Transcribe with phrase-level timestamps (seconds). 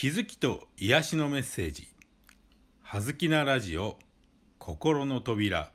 [0.00, 1.86] 気づきと癒しのメッセージ
[2.80, 3.98] 「はずきなラジオ
[4.58, 5.70] 心の扉」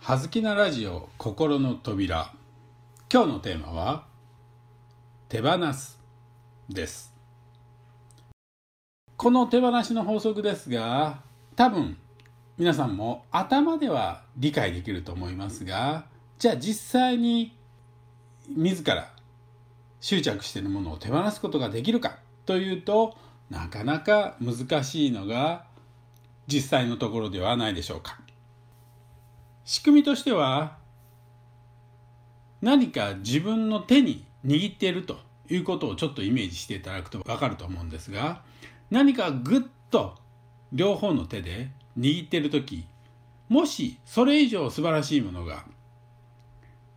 [0.00, 2.32] はずきなラジオ心の扉。
[3.12, 4.06] 今日のテーマは
[5.28, 6.00] 手放す
[6.70, 7.12] です。
[9.18, 11.20] この手放しの法則ですが
[11.54, 11.98] 多分
[12.56, 16.13] 皆さんも頭では理解できると思いますが
[16.44, 17.56] じゃあ実際に
[18.54, 19.10] 自ら
[19.98, 23.16] 執着しているものを手放すことができるかというと
[23.48, 25.64] なかなか難しいのが
[26.46, 28.20] 実際のところではないでしょうか。
[29.64, 30.76] 仕組みとしては
[32.60, 35.16] 何か自分の手に握っていると
[35.48, 38.42] いうことをちょっとイメージしていただくと分かると思うんですが
[38.90, 40.16] 何かぐっと
[40.74, 42.84] 両方の手で握っている時
[43.48, 45.64] もしそれ以上素晴らしいものが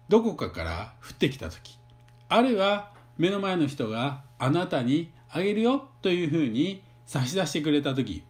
[0.10, 1.78] どこかから降ってきた時
[2.30, 8.24] あるいは目の前の人があなたにあげるよというふうに差し出してくれた時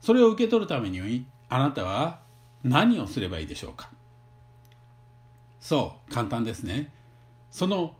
[0.00, 2.20] それを受け取るためにあなたは
[2.62, 3.90] 何をすればいいでしょうか？
[5.60, 6.92] そう簡単ですね。
[7.50, 7.94] その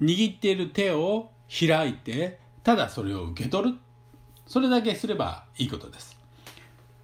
[0.00, 3.78] 握っている手を開いてただそれを受け取る。
[4.46, 6.16] それだけすればいいことです。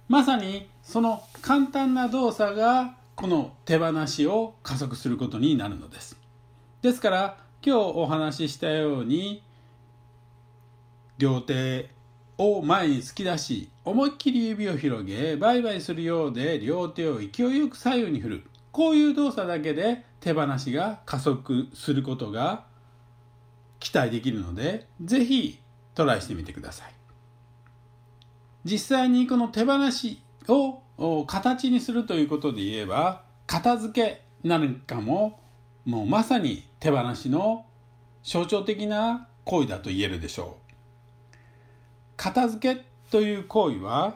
[0.07, 6.17] まさにその簡単な動作がこの手放しを加速することになるのです。
[6.81, 9.43] ですから今日お話ししたように
[11.17, 11.89] 両手
[12.37, 22.67] を前に突き出し思いっきり指を広げバイバイするようで両手を勢いよく左右に振るこういう動作だけで手放しが加速することが
[23.81, 25.59] 期待できるので是非
[25.93, 26.93] トライしてみてください。
[28.63, 30.21] 実際にこの手放し
[30.53, 35.39] を形にするということで言えば片付けなんかも
[35.85, 37.65] もうまさに手放しの
[38.23, 40.69] 象徴的な行為だと言えるでしょう。
[42.15, 44.15] 片付けという行為は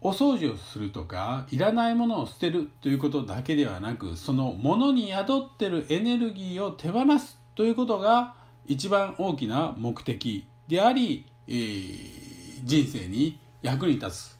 [0.00, 8.34] お掃除をするとかいらないものを捨てるということだけではなくそのものに宿ってるエネルギーを手放すということが
[8.66, 14.38] 一番大きな目的であり、えー、人生に役に立つ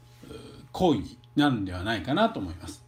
[0.73, 2.83] 行為になるんではないかなと思います。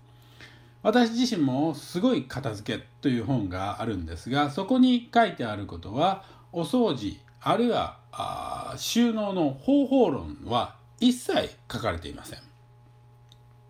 [0.82, 12.38] 私自身もすごい片付けという本があるんですがそこに書いてあることはお掃除あるいはあ収納の方法論は一切書かれていません。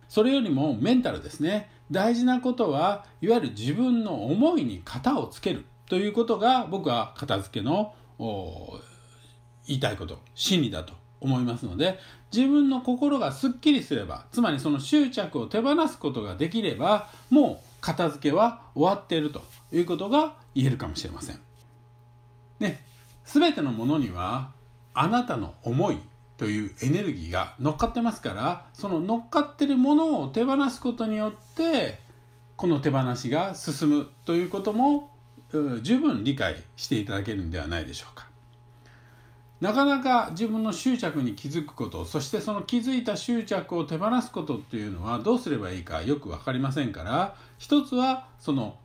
[0.09, 7.95] それよりもメンタルですね大事なことはいわゆる自分の思いに型をつけるということが僕は片付けの
[9.67, 10.95] 言いたいこと真理だと
[11.25, 11.99] 思いますので
[12.33, 19.43] 自分の心がすっきりすればつまりその執着を手放すことができればもう片付けは終わっていると
[19.73, 21.41] いうことが言えるかもしれません。
[22.61, 22.83] ね、
[23.25, 24.51] 全てのものには
[24.95, 25.99] あなたの思い
[26.37, 31.99] というエネルギーが乗っかってますからその乗っかってるものを手放すことによって
[32.57, 35.11] この手放しが進むということも
[35.83, 38.34] 十分理解していただけるんではないでしょうか。
[39.61, 48.77] なかなか自分の執着に気づくことそしてその気づいた執着を手放すことっていうのはどうすればいいかよく分かりませんから一つはその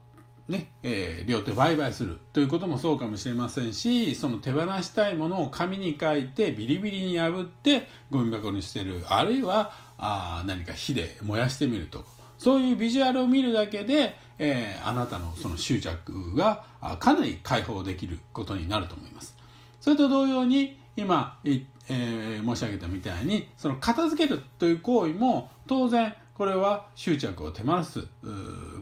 [0.49, 12.03] ねえー、両手売買するということもそうかもしれませんしその手放したいものを紙に書いてビリビリに破ってゴミ箱に捨てるあるいはあ何か火で燃やしてみると
[12.39, 16.63] そういうビジュアルを見るだけで、えー、あなたのその執着が
[16.99, 19.38] かなり解放できることになると思います。
[19.79, 28.07] それと同様に今、えー、申し上げたみたいにその片付けるという行為も当然これは執着を手放す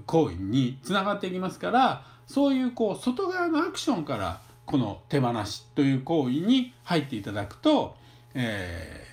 [0.05, 7.95] 行為につながっていきますからそういうこう外側のアクションからこの手放しという行為に入っていただくと、
[8.33, 9.05] え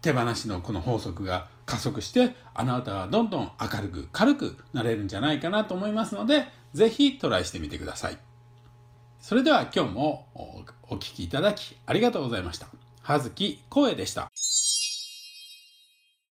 [0.00, 8.18] ー、手放しのこの法則が加速してあなたはどんどん明るく軽くなれるんじゃないかなと思いますので是非トライしてみてください。
[9.20, 10.26] それでは今日も
[10.88, 12.68] お聴きいただきありがとうございました。
[13.02, 14.27] 葉月光栄でした。